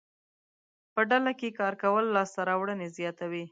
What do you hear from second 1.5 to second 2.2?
کار کول